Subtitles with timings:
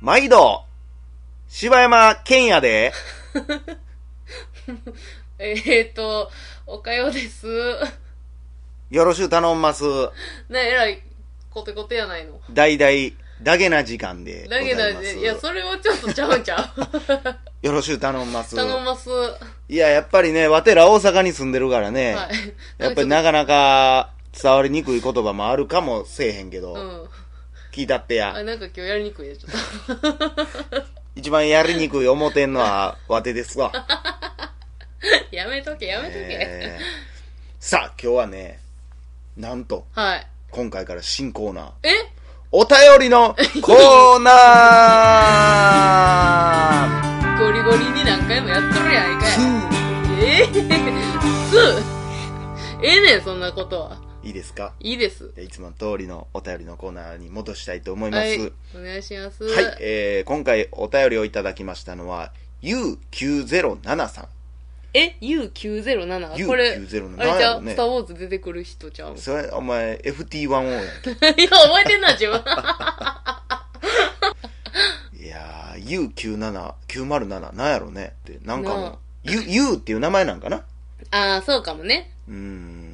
[0.00, 0.62] 毎度、
[1.48, 2.92] 柴山健也で、
[5.38, 6.30] えーっと、
[6.66, 7.46] おかよです。
[8.90, 9.84] よろしゅう頼んます。
[10.50, 11.02] ね、えらい、
[11.48, 12.38] コテコテやないの。
[12.50, 14.92] 大々、だけな時間でだけいます。
[14.92, 18.54] だで、いや、それはちょっとちゃうんちゃう よろしゅう頼んます。
[18.54, 19.08] 頼ます。
[19.08, 22.18] はいや、やっぱりね、わてら大阪に住んでるからね、
[22.78, 22.82] い。
[22.82, 27.08] やっぱりなかなか伝わりにくい言葉もあるかもせえへんけど、うん。
[27.76, 28.42] 聞いたってやあ、。
[28.42, 30.08] なんか今日やりにくいね、ちょっと。
[31.14, 33.70] 一番やりにくい思てんのはわてですわ。
[35.30, 36.20] やめとけ、やめとけ。
[36.20, 37.06] えー
[37.58, 38.60] さあ、今日はね、
[39.36, 40.26] なんと、はい。
[40.50, 41.90] 今回から新コーナー、え？
[42.52, 49.30] お便りの コーナーゴリゴリに何回もやっとるやんかい。
[50.22, 50.52] えー、
[51.50, 51.82] す
[52.82, 54.05] ええねん、そんなことは。
[54.26, 54.72] いいですか？
[54.80, 55.30] いいです。
[55.40, 58.20] いつもの通りのお便りのコーナーに戻したいと思います。
[58.22, 58.52] はい、はい。
[58.76, 59.38] お願いします。
[59.80, 64.28] えー、今回お便りをいただきましたのは、U907 さん。
[64.94, 66.32] え ?U907?
[66.34, 67.00] U907 これ、あれじゃ
[67.60, 69.18] スターウォーズ出てくる人ちゃう？
[69.18, 70.86] それ、お前、FT1O やん い
[71.44, 72.42] や、覚えてんな、自分。
[75.18, 75.22] け。
[75.24, 75.84] いやー、
[76.14, 80.64] U97、907、なんやろねって、なんかなあもう、U、U っていう名前なんかな？
[81.10, 82.10] ああ、そうかもね。
[82.28, 82.85] うーん。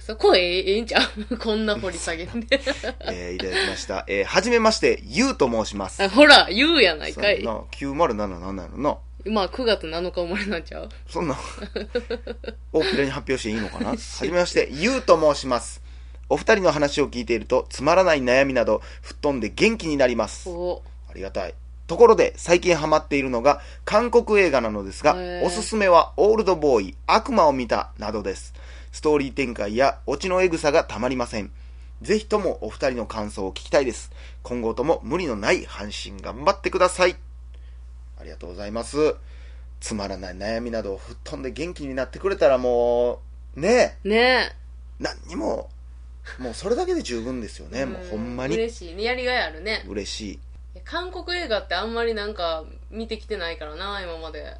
[0.00, 1.36] そこええええんちゃう？
[1.38, 2.60] こんな掘り下げんで。
[3.10, 4.04] えー、いただきました。
[4.08, 6.02] えー、はじめまして、U と申します。
[6.02, 7.42] あほら、言うやないかい。
[7.42, 8.98] な、907なんなのな。
[9.32, 10.88] まあ、9月7日生まれなんちゃう？
[11.08, 11.36] そんな、
[12.72, 13.90] 大きなに発表していいのかな？
[13.90, 15.82] はじめまして、ゆうと申します。
[16.28, 20.48] お二人の話を聞いていると、つまらない悩みなど、吹っ飛んで元気になります。
[20.48, 21.54] おありがたい。
[21.86, 28.54] ところで、最近ハマっているのが、韓国映画なのですがおすすめは、オールドボーイ、悪魔を見た、などです。
[28.96, 31.50] ストーリー展開や、オチのエグさがたまりません。
[32.00, 34.10] ぜひともお二人の感想を聞きたいです。
[34.42, 37.14] 今後とも無理のない配信頑張ってください。
[38.18, 39.16] ありがとうございます。
[39.80, 43.20] つまらない悩みなどを吹っ飛んで元気になってくれたらも
[43.54, 44.56] う、ねえ、ね
[44.98, 45.68] 何にも、
[46.38, 47.80] もうそれだけで十分ですよえ。
[47.80, 47.84] ね。
[47.84, 49.02] もうほんまに嬉しいね。
[49.02, 49.84] やりがいあるね。
[49.86, 50.80] 嬉しい。
[50.86, 54.56] 韓国映画ってあんまりなんか見てきてないからな、今まで。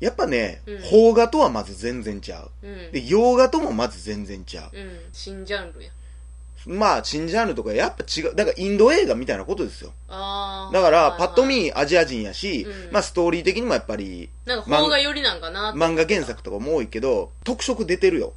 [0.00, 2.66] やっぱね、うん邦画とはまず全然ちゃう。
[2.66, 2.92] うん。
[2.92, 4.76] で、洋画ともまず全然ちゃう。
[4.76, 4.98] うん。
[5.12, 5.90] 新ジャンルや。
[6.66, 8.34] まあ、新ジャンルとかやっぱ違う。
[8.34, 9.92] だからインド映画みたいなことですよ。
[10.08, 10.74] ああ。
[10.74, 11.46] だから、パッと。
[11.46, 18.34] 見アジア人やし、うんまあストーリー的にもやっぱり、なんか、邦画寄りなんかな漫画原作とかも多いけど、特色出てるよ。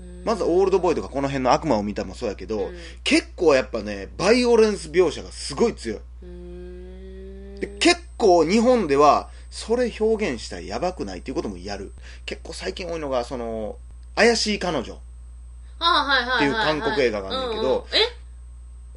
[0.00, 5.98] うんまずオールドボーイとかこの辺の悪魔を見たもそうやけど、うん結構やっぱね、バイオレンス描写がすごい強い。
[5.98, 7.60] うーん。
[7.60, 11.92] で結構日本では、それ表現したらやばくないっていうこともやる。
[12.24, 13.76] 結構最近多いのが、その、
[14.16, 14.94] 怪しい彼女。
[14.94, 17.98] っていう韓国映画があんねんけどえ？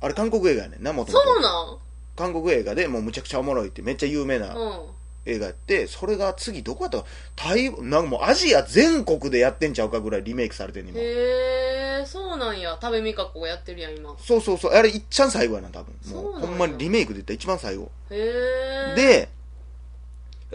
[0.01, 1.25] あれ韓国映画やねんな、もともと。
[1.25, 1.77] そうなん？
[2.15, 4.81] 韓国映画でもうむちゃくちゃおもろいってめっちゃ有名なうん。
[5.25, 7.05] 映画やって、それが次どこやったか
[7.35, 11.01] 台湾、なんかもうアジア全国でやってんちゃうかぐらいリメイクされてんねん今。
[11.03, 12.77] へえ、そうなんや。
[12.79, 14.15] 食べみかこがやってるやん、今。
[14.19, 15.95] そうそうそう、あれいっちゃん最後やな、多分。
[16.13, 17.89] もうほんまにリメイクで言ったら一番最後。
[18.11, 19.34] へえ。、で、え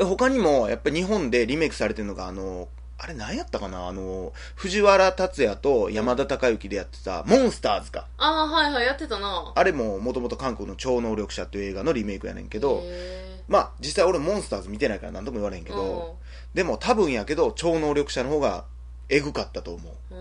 [0.04, 2.68] 他にもやっぱり日本でリメイクされてるのが、あの、
[2.98, 3.88] あれ何やったかな？
[3.88, 8.06] あの、藤原竜也と山田孝之でやってた、モンスターズか。
[8.18, 9.52] ああ、はいはい、やってたな。
[9.54, 16.18] あれももともと韓国の超能力者っていう映画のリメイクやねんけど、へまあ実際俺モンスターズ見てないから何とも言われへんけーど、
[16.52, 18.64] でも多分やけど超能力者の方が
[19.08, 20.14] エグかったと思う。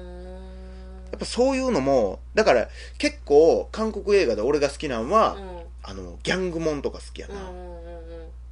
[1.11, 7.35] やっぱそういうのも、だから結構韓国映画で俺が好きなのは、うんあの、ギャングモンとか好きやな。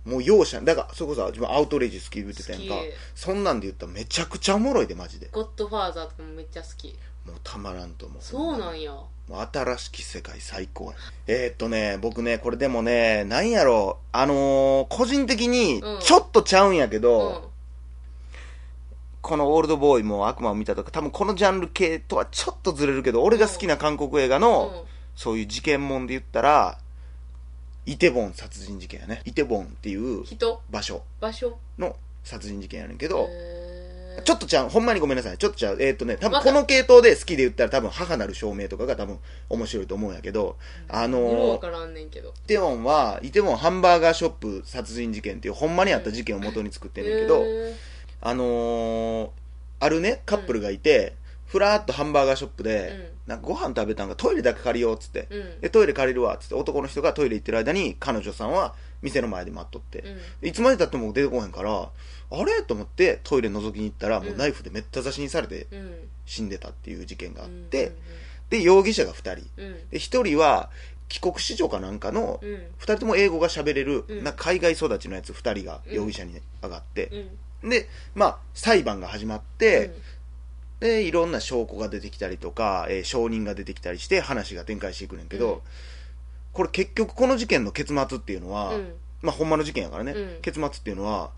[0.08, 2.86] もう容赦、だからそれこそ自分アウトレイジ好き言ってたやんか好き。
[3.14, 5.28] そんなんで言ったらめちゃくちゃおもろいでマジで。
[5.32, 6.98] ゴッドファーザーとかもめっちゃ好き。
[7.26, 8.22] もうたまらんと思う。
[8.22, 8.92] そうなんや。
[8.92, 10.98] もう新しき世界最高や。
[11.28, 17.44] えー、っとね、僕ね、これでもね、なんやろあのー個人的にうん、ちょっとちゃうんやけうど、ん。
[19.22, 26.78] このオールドボーイも悪魔を見たとか、多分このジャンル系とはちょっとずれるけど、俺が好きな韓国映画の、うんそういう事件もんで言ったら、
[27.88, 29.22] イテボン殺人事件やね。
[29.24, 30.62] イテボンっていう人？
[30.70, 31.58] 場所場所？
[31.78, 33.30] の殺人事件やねんけど、
[34.26, 35.38] ちょっとちゃう、ほんまにごめんなさい。
[35.38, 35.78] ちょっとちゃう。
[35.80, 39.20] えーっとね、多分この系統で好きで言ったら多分母なる証明とかが多分
[39.50, 40.58] 面白いと思うんやけど、
[40.92, 42.34] うんねんけど。
[42.46, 47.46] イテウォンは、イテウォンハンバーガーショップ殺人事件っていうほんまにあった事件を元に作ってんねんけど、
[48.20, 49.30] あのー、
[49.80, 51.16] あるね、カップルがいて、
[51.48, 55.62] ふらーっとハンバーガーショップで、なんかご飯食べたんかトイレだけ借りようっつって、うん。
[55.62, 60.04] で、トイレ借りるわっつって男の人がトイレ行ってる間に彼女さんは店の前で待っとって、
[60.42, 60.48] うん。
[60.50, 61.90] いつまでたっても出てこへんから、
[62.30, 62.62] あれ？
[62.64, 65.96] と思ってトイレ覗きに行ったら、もうナイフでめった刺しにされてうん。
[66.26, 67.94] 死んでたっていう事件があっうんて、
[68.50, 69.50] で、容疑者が2人。
[69.58, 69.90] うん。
[69.90, 70.70] で、1人は、
[71.10, 77.30] 帰国子女かなんかのうん2人とも英語が喋れる、うんな海外育ちのやつ2人が容疑者に上がって
[77.64, 79.94] う、んでまあ裁判が始まって、
[80.80, 85.60] でいろんな証拠が出てきたりとか、えー証人が出てきたりして話が展開していくねんけど、うん。
[86.54, 88.94] これ結局この事件の結末っていうのは、うん。
[89.22, 90.42] まあほんまの事件やからね、うん。
[90.42, 91.32] 結末っていうのは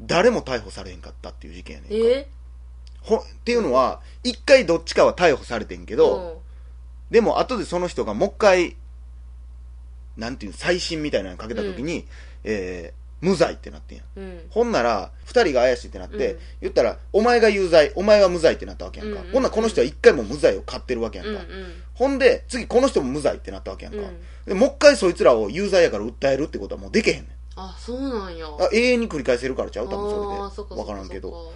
[0.00, 2.08] 誰も逮捕されへんかったっていう事件やねんか。
[2.08, 2.28] え
[3.00, 6.34] ほっていうのは一回どっちかは逮捕されてんけど、うん。
[7.10, 8.76] でも後でその人がもう一回
[10.16, 12.06] なんていうの再審みたいなのかけた時に、
[12.44, 19.20] えー無罪ってなってんやんうんほんなら、二人が怪しいってなって、うん言ったら、お前が有罪、お前は無罪ってなったわけやんか。
[19.20, 21.32] うんうんほんならこの人は一回も無罪を買ってるわけやんか。
[21.32, 24.00] うんうんほんで、次この人も無罪ってなったわけやんか。
[24.00, 24.16] うん
[24.46, 27.26] でもう一回そいつらを有罪やから訴えるってことはもうでけへんねん。
[27.56, 29.88] あそうなんやあ永遠に繰り返せるからちゃう？
[29.88, 30.82] 多分それで。
[30.82, 31.30] っからんけど。
[31.30, 31.52] そ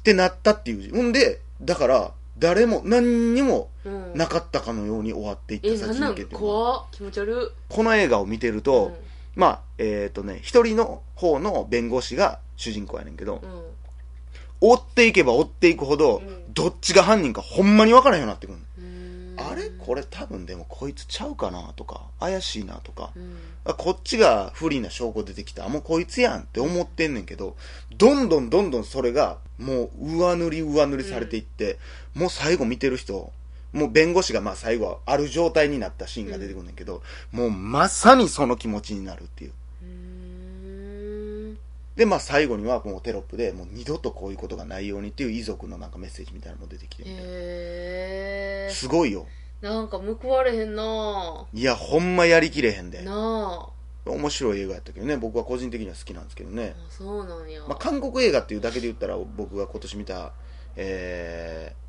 [0.00, 0.94] ってなったっていう。
[0.94, 3.70] ほんで、だから、誰も何にも
[4.14, 6.62] なかったかのように終わっていったえなんなん殺人事件っていうのは。
[6.64, 8.94] 怖っ気持ち悪この映画を見てると、うん
[9.36, 13.62] まあ、えっ、とね、一人の方の弁護士が主人公やねんけど、うん。
[14.60, 16.54] 追っていけば追っていくほど、うん。
[16.54, 18.58] どっちが犯人かほんまに分からへんようになってくる、
[19.36, 19.70] あれ？
[19.70, 23.36] これ多分でもこいつちゃうかなとか怪しいなとか、うん。
[23.64, 25.66] あこっちが不利な証拠出てきた。
[25.66, 27.56] あもうこいつやんって思ってんねんけど
[27.98, 31.78] どんどんどんどんそれがもう上塗り上塗りされていって、
[32.14, 33.32] もう最後見てる人
[33.74, 39.52] もう弁護士がまあ最後はある状態になったシーンが出てくるんだけど、もうまさにその気持ちになるっていう。
[39.82, 41.58] うーん。
[41.96, 49.26] でまあ最後にはもうテロップでもう二度とこういうことがないようにっていう遺族のなんかメッセージみたいなのも出てきて、へえすごいよ。
[49.60, 51.46] なんか報われへんな。
[51.52, 53.02] いやほんまやりきれへんで。
[53.02, 53.74] なあ。
[54.06, 60.32] 面白い映画やったけどね僕は個人的には好きなんですけどね、あそうなんや、まあ、韓国映画っていうだけで言ったら僕が今年見た
[60.76, 61.83] えー、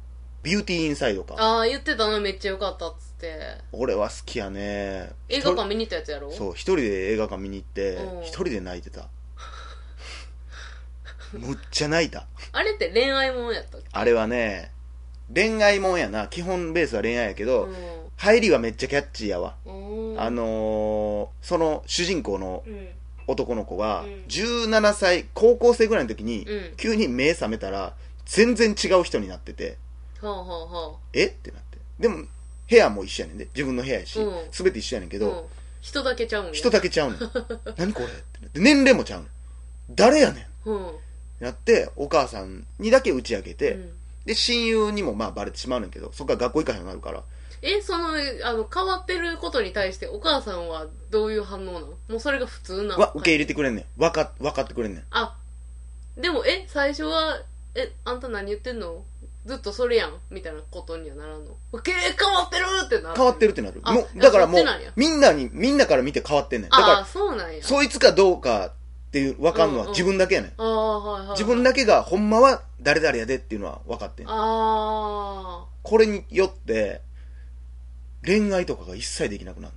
[0.45, 1.35] ビューティーインサイドか。
[1.37, 3.35] ああ言ってたなめっちゃよかったっつって。
[3.71, 5.09] 俺は好きやね。
[5.27, 6.31] 映画館見に行ったやつやろ？
[6.31, 8.21] そう一人で映画館見に行ってうん。
[8.21, 9.07] 一人で泣いてた。
[11.33, 12.27] むっちゃ泣いた。
[12.51, 13.87] あれって恋愛もんやったっけ？
[13.91, 14.71] あれはね
[15.33, 16.27] 恋愛もんやな。
[16.27, 17.75] 基本ベースは恋愛やけど、うん。
[18.17, 20.15] 入りはめっちゃキャッチーやわ、うん。
[20.21, 22.89] あのーその主人公のうん。
[23.27, 24.23] 男の子がうん。
[24.27, 26.75] 17歳高校生ぐらいの時にうん。
[26.77, 27.95] 急に目覚めたら
[28.25, 29.77] 全然違う人になってて
[30.21, 31.25] はあはあはえ？
[31.27, 31.77] ってなって。
[31.99, 32.25] でも
[32.69, 33.47] 部屋も一緒やねんで。
[33.53, 34.33] 自分の部屋やしうん。
[34.51, 35.45] 全て一緒やねんけど、あうん。
[35.81, 36.53] 人だけちゃうんや。
[36.53, 37.19] 人だけちゃうねん
[37.77, 38.05] 何これ？
[38.05, 38.59] ってなって。
[38.59, 39.29] 年齢もちゃうねん
[39.95, 40.69] 誰やねん。
[40.69, 40.91] うん。
[41.39, 43.93] なってお母さんにだけ打ち明けて、うん。
[44.25, 47.23] で親友にもまあバレてしまうねんけどそっから学校行かへんようになるから。
[47.61, 48.09] えその
[48.43, 51.87] あの変わってることに対してお母さんはどういう反応なの？
[51.87, 53.85] もうそれが普通なのは受け入れてくれんねん。
[53.99, 55.03] 分か分かってくれんねん。
[55.11, 55.37] あ
[56.17, 57.41] でもえ最初は
[57.75, 59.03] えあんた何言ってんの？
[59.45, 61.55] ずっとそれやんみたいなことにはならんの？
[61.81, 63.79] 経営変わってるってな変わってるってなる。
[63.83, 64.91] あもうだからもうそっちなんや。
[64.95, 66.69] みんなにみんなから見て変わってんねん。
[66.71, 67.63] だかああらそうなんや。
[67.63, 68.71] そいつかどうかっ
[69.11, 69.85] ていう分かんのうんうん。
[69.85, 71.37] は自分だけやねん、ああはいはいはい。
[71.37, 77.01] 自分だけがほんまは誰々やでっていうのは分かってんあこれによって
[78.25, 79.73] 恋愛とかが一切できなくなる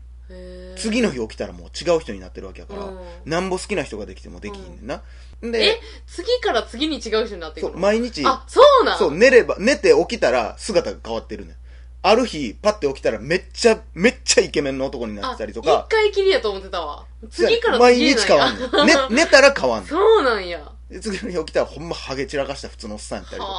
[0.77, 2.99] 次の日起きたらもう違う人になってるわけやから、うん。
[3.25, 5.03] なんぼ好きな人ができてもできひんねんな、
[5.43, 8.23] えで次から次に違う人になっていそうくの毎日。
[8.27, 8.99] あそうなん？
[8.99, 11.57] そう寝れば寝て起きたら姿が変わってるねん。
[12.03, 17.05] ある日パッて起きたらめっちゃめっちゃイケメンの男になってたりとあか一回きりやと思ってたわ。
[17.31, 19.89] 次から毎次日変わんねん、 ね、寝たら変わんねん。
[19.89, 20.61] そうなんや。
[20.91, 23.53] で次の日起きたらほんまハゲ散らかした普通のおっさんやったりとか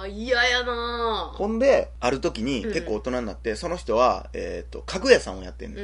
[0.00, 2.72] ああ嫌やなほんである時にうん。
[2.72, 5.82] 結構大人になって、その人は、えー、と家具屋さんをやってんね、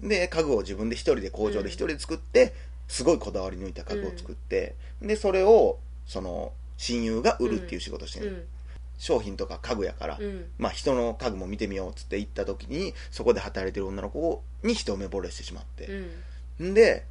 [0.00, 0.06] うん。
[0.06, 2.54] んで家具を自分で一人で工場で一人で作って、
[2.88, 8.42] すごいこだわり抜いた家具を作って、でそれをその親友が売るっていう仕事をしてん
[8.98, 10.46] 商品とか家具やから、うん。
[10.58, 15.86] まあ人の家具も見てみようっつって行った時にそこで働いてる女の子に一目惚れしてしまって、
[16.58, 16.74] うんん。
[16.74, 17.04] で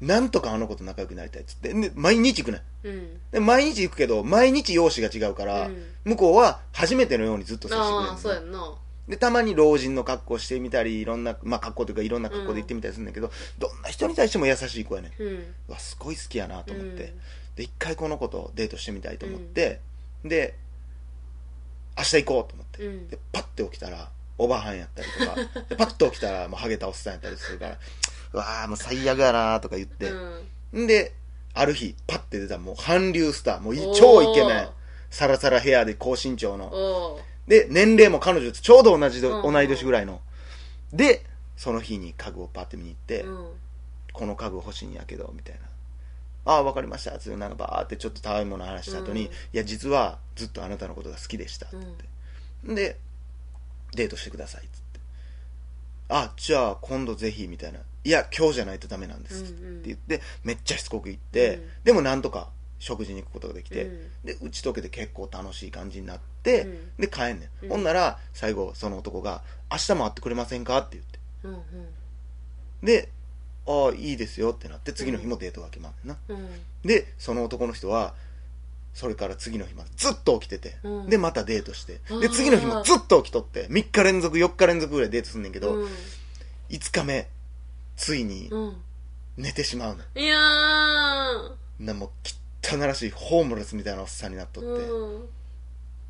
[0.00, 1.72] なんとかあの子と仲良くなりたいっつって。
[1.72, 2.86] で毎日行くねん。
[2.86, 3.20] うん。
[3.30, 5.84] で毎日行くけど毎日容姿が違うから、うん。
[6.04, 8.74] 向こうは初めてのようにずっと接してくれるああそうやんな。
[9.08, 15.22] でたまに老人の格好してみたりいろんな、まあ、格好というかいろんな格好で行ってみたりするんだけど、どんな人に対しても優しい子やねん。
[15.22, 15.28] うん。
[15.68, 16.96] うわすごい好きやなと思って、うん。
[17.54, 19.80] で一回この子とデートしてみたいと思って、
[20.24, 20.56] で
[21.96, 23.08] 明日行こうと思って、うん。
[23.08, 25.64] でパッて起きたらおばはんやったりとか。
[25.68, 27.78] でパッと起きたらもうハゲたおっさんやったりするから
[28.32, 30.10] うわーもう最悪やなとか言って、
[30.72, 30.84] うん。
[30.84, 31.14] んで
[31.54, 33.60] ある日パッて出たもう韓流スター。
[33.60, 34.68] もう超イケメン。
[35.10, 37.18] サラサラヘアで高身長の。
[37.46, 40.20] で年齢も彼女とちょうど同じど、うん同い年ぐらいの。
[40.92, 41.24] で
[41.56, 43.48] その日に家具をパッて見に行って、うん。
[44.12, 45.60] この家具欲しいんやけどみたいな。
[46.52, 47.18] ああ分かりました。
[47.18, 49.26] つってなんかバーってちょっとたわいもの話した後に、うん。
[49.26, 51.66] いや実はずっとあなたのことが好きでした。
[51.66, 52.98] って言って、で
[53.94, 54.64] デートしてください。
[54.64, 55.00] っつって。
[56.08, 59.42] あじゃあ今度ぜひみたいないや今日じゃないとダメなんです。
[59.42, 59.68] ってうん。
[59.68, 61.68] うん言ってめっちゃしつこく言って、うん。
[61.84, 64.10] でもなんとか食事に行くことができて、うん。
[64.24, 66.90] で打ち解けて結構楽しい感じになって、うん。
[66.98, 67.68] で帰んねん、うん。
[67.70, 71.18] ほんなら最後その男が「明日も会ってくれませんか?」って言って。
[71.42, 71.62] うんうん。
[72.82, 73.08] で
[73.66, 76.48] 「ああいいですよ」ってなって次の日もデートが決まんねんな、うん。
[76.84, 78.14] でその男の人は
[78.94, 81.10] それから次の日までずっと起きてて、うん。
[81.10, 85.88] でまたデートしてで次の日もずっと起きとって3日連続4日連続ぐらいデートすんねんけど、うん。
[86.68, 87.28] 5日目
[87.96, 88.76] ついにうん。
[89.36, 91.82] 寝てしまうねいやー。
[91.82, 92.10] んなもう
[92.62, 95.28] 汚らしいホームレスみたいなおっさんになっとって、うん。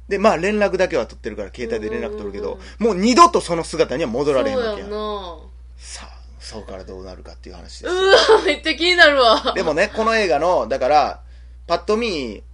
[0.09, 4.89] でまあ連絡だけは取ってるから携帯で連絡取るけど、うんもう二度とその姿には戻られへんわけやん。
[4.89, 5.39] そうやんな。
[5.77, 9.53] さあそうからどうなるかっていう話ですうわめっちゃ気になるわ。
[9.57, 11.21] でもねこの映画のだから
[11.67, 12.45] パッと見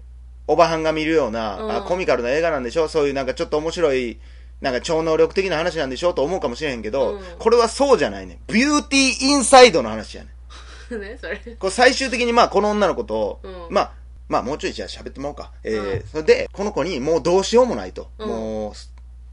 [0.46, 1.76] おばはんが見るような、うん。
[1.76, 2.88] あコミカルな映画なんでしょ？
[2.88, 4.18] そういうなんかちょっと面白い
[4.62, 7.20] なんか超能力的な話なんでしょと思うかもしれへんけど、うん。
[7.38, 8.38] これはそうじゃないね。
[8.46, 10.30] ビューティーインサイドの話やね
[10.96, 11.36] ねそれ。
[11.58, 13.66] これ最終的にまあこの女の子と、うん。
[13.70, 13.92] まあ
[14.28, 15.52] まあもうちょいじゃあ喋ってもらおうか。
[15.64, 16.08] えーうん。
[16.08, 18.08] それで、この子にもうどうしようもないと。
[18.18, 18.28] うん。
[18.28, 18.72] もう、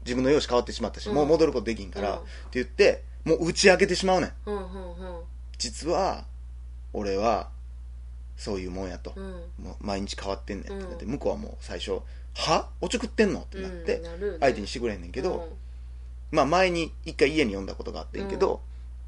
[0.04, 1.14] 自分の容姿変わってしまったし、うん。
[1.14, 2.16] もう戻ることできんから、うん。
[2.16, 4.32] って言って、もう打ち明けてしまうねん。
[4.46, 4.90] うんうん
[5.58, 6.24] 実は、
[6.92, 7.50] 俺は、
[8.36, 9.12] そういうもんやと。
[9.14, 9.64] うんうん。
[9.64, 11.12] もう毎日変わってんねんってなって、うん。
[11.12, 12.00] 向こうはもう最初、
[12.34, 12.68] は？
[12.80, 13.40] おちょくってんの？
[13.40, 14.02] ってなって、
[14.40, 15.56] 相手にしてくれへんねんけど、
[16.30, 18.60] まあ前に一回家に呼んだことがあってんけど、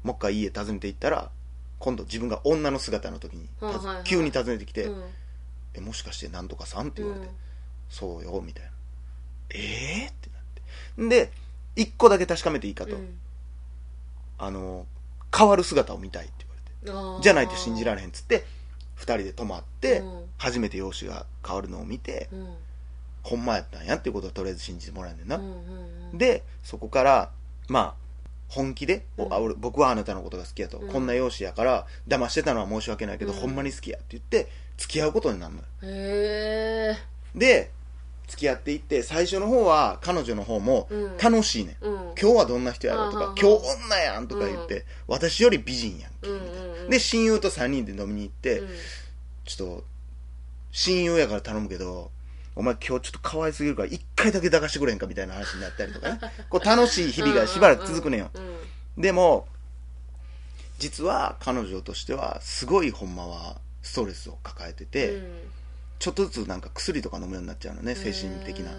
[0.03, 1.31] もう一回家訪ねて行ったら、
[1.79, 3.47] 今度自分が女の姿の時に、
[4.03, 5.03] 急に訪ねてきて、うん
[5.75, 6.89] えもしかしてなんとかさん？
[6.89, 7.33] って言われて、うん。
[7.89, 8.71] そうよみたいな。
[9.49, 11.25] ええー、ってなって。
[11.25, 11.31] で
[11.75, 13.17] 一個だけ確かめていいかと、うん。
[14.37, 14.85] あの
[15.35, 16.45] 変わる姿を見たいって
[16.83, 17.23] 言われて。
[17.23, 18.45] じゃないと信じられへんっつって
[18.95, 20.23] 二人で泊まって、うん。
[20.37, 22.47] 初めて容姿が変わるのを見て、うん
[23.23, 25.51] ほんまやったんやっていうことをとりあえず信じてもらえんねんな、うんうん
[26.11, 26.17] うん。
[26.17, 27.31] でそこから
[27.69, 28.03] まあ
[28.49, 29.33] 本気で、おうん。
[29.33, 30.89] あ俺僕はあなたのことが好きやと、うん。
[30.89, 33.39] こんな容姿やから騙してたのは申し訳ないけど、うん。
[33.39, 35.65] ほんまに好きやって言って付き合うことになるのよ。
[35.83, 36.97] へえ
[37.33, 37.71] で
[38.27, 41.17] 付き合っていって最初の方は彼女の方もうん。
[41.17, 41.95] 楽しいねん、うん。
[41.95, 46.89] 今日はどんな人やろとか今日女やんとか言って、私より美人やんけ、うんうんうん。
[46.89, 48.67] で親友と3人で飲みに行って、うん。
[49.45, 49.83] ちょっと
[50.71, 52.11] 親友やから頼むけど
[52.55, 56.19] お前今日ちょっと可愛すぎるから一回だけ抱かしてくれんかみたいな話になったりとかね。
[56.49, 58.29] こう楽しい日々がしばらく続くねんよ、
[58.97, 59.47] でも
[60.79, 65.33] 実は彼女としてはすごいほんまはストレスを抱えてて、うん。
[65.99, 68.71] ちょっとずつなんか薬とか飲むようになっちゃうのね精神的な。
[68.71, 68.73] っ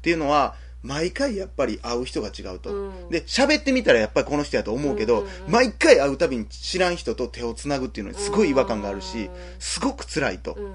[0.00, 3.10] ていうのは毎回やっぱり会う人が違うと、うん。
[3.10, 5.52] で喋ってみたらやっぱりこの人やと思うけど、うんうんうん。
[5.52, 9.30] 毎回会うたびに知らん人と手をつなぐっていうのにすごい違和感があるし、うん。
[9.58, 10.72] すごく辛いと、うん。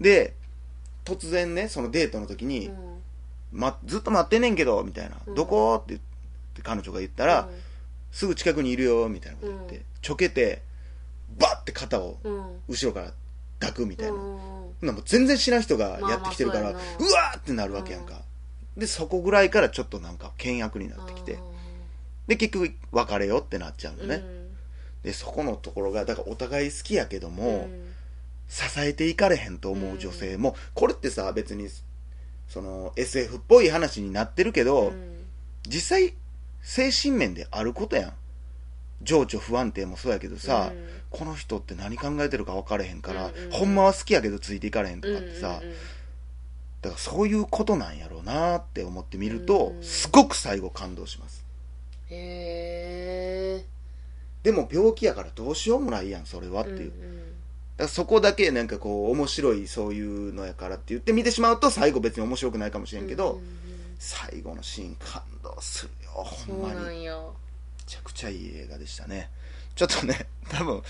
[0.00, 0.34] で
[1.06, 2.74] 突然ねそのデートの時に、うん。
[3.52, 5.34] ま、ずっと待ってんねんけどみたいな、うん。
[5.34, 5.76] どこ？
[5.76, 5.98] って
[6.62, 7.48] 彼女が言ったら、
[8.10, 9.82] すぐ近くにいるよみたいなこと言って、うん。
[10.02, 10.62] ちょけて
[11.38, 12.44] バッて肩をうん。
[12.68, 13.12] 後ろから
[13.60, 14.36] 抱くみたいな、うん
[14.82, 18.20] もう全然知らん人がやってきてるから、うわーってなるわけやんか、
[18.76, 21.38] でそこぐらいからちょっとなんか険悪になってきて。
[22.26, 24.22] で結局別れようってなっちゃうのね、
[25.04, 27.86] でそこのところがだからお互い好きやけども、うん
[28.48, 31.68] 支えていかれへんと思う女性も、これってさ別に
[32.48, 35.24] その SF っぽい話になってるけど、うん。
[35.68, 36.14] 実際
[36.62, 38.12] 精神面であることやん。
[39.02, 40.86] 情緒不安定もそうやけどさ、うん。
[41.10, 45.60] この人って何考えてるか分かれへんから、ほんまは好きやけどついていかれへんとかってさ、
[46.82, 49.82] だからそういうことなんやろうなって思ってみると、うん。
[49.82, 51.44] すごく最後感動します。
[52.10, 53.64] へえ。
[54.42, 56.92] でも病気やからどうしようもないやんそれはっていう、
[57.78, 63.50] らそこだけなんかこう面白いそういうのやからって言って見てしまうと最後別に面白くないかもしれんけど、うんうんうん。
[63.98, 66.10] 最後のシーン感動するよ。
[66.10, 67.10] ほんまにめ
[67.86, 69.30] ちゃくちゃいい映画でしたね。
[69.74, 70.82] ちょっとね 多分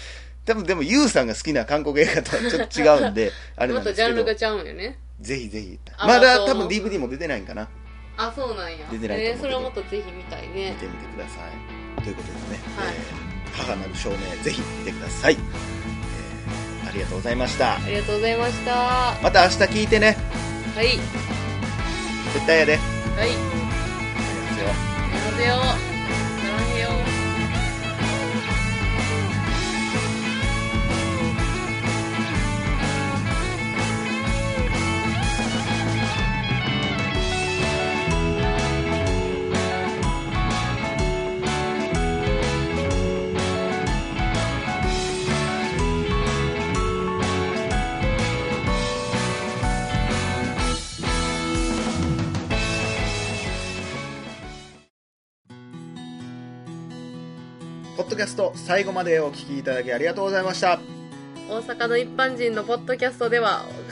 [0.44, 4.08] 多分でもユウさんが好きな韓国映画とはちょっと違うんで あれなまたんですけど。
[4.08, 4.98] ジャンルがちゃうんよね。
[5.20, 5.78] ぜひぜひ。
[5.96, 7.68] あまだ多分 DVD も出てないんかな。
[8.16, 8.86] あそうなんや。
[8.90, 12.02] 出てないと思えーそれはもっとぜひ見たい見ねてみてください。
[12.02, 12.94] ということですね、はい。
[12.94, 15.36] えー母なる証明ぜひ見てください、
[16.96, 17.76] りがとうございました。
[17.76, 18.72] ありがとうございました。
[18.72, 20.16] はまた明日聞いてね。
[20.82, 20.98] い。
[22.32, 22.76] 絶対やで。
[22.76, 22.82] はい。
[23.20, 23.36] あり
[24.42, 24.66] ますよ。
[24.66, 24.74] や
[25.32, 25.95] めてよさら
[57.96, 60.78] ポッドキャスト最後までお聞きいただきありがとうございました。
[61.48, 63.64] 大阪の一般人のポッドキャストでは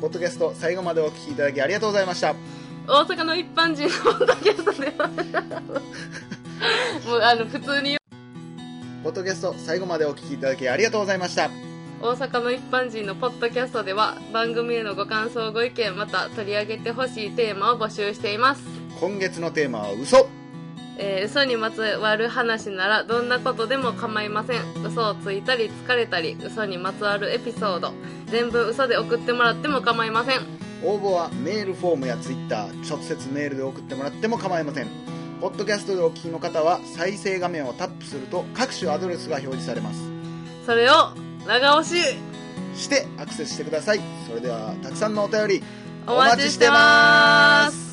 [0.00, 2.34] ポッドキャスト最後までお聞きいただきありがとうございました。
[2.88, 5.08] 大阪の一般人のポッドキャストでは。
[7.06, 7.96] もうあの普通に
[9.04, 11.48] ポッドキャスト最後までお聞きいただきありがとうございました
[12.00, 18.62] 大阪の一般人のポッドキャストでは番組へのご感想ご意見また取り上げてほしいテーマを募集しています。
[19.00, 20.28] 今月のテーマは嘘。
[20.98, 24.60] えー嘘にまつわる話ならどんなことでも構いません。
[24.84, 27.92] 嘘をついたり疲れたり嘘にまつわるエピソード。
[28.26, 30.40] 全部嘘で送ってもらっても構いません。
[30.84, 34.86] 応募はメールフォームやツイッター直接メールで送ってもらっても構いません。
[35.40, 40.02] ポッドキャストでお聞きの方は再生画面をタップすると各種アドレスが表示されます。
[40.64, 41.10] それを
[41.46, 42.18] 長押し。
[42.76, 44.00] してアクセスしてください。
[44.28, 45.62] それではたくさんのお便り
[46.06, 47.85] お待ちしてます